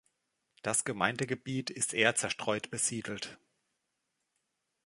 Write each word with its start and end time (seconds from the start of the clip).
Das 0.63 0.83
Gemeindegebiet 0.83 1.69
ist 1.69 1.93
eher 1.93 2.15
zerstreut 2.15 2.71
besiedelt. 2.71 3.37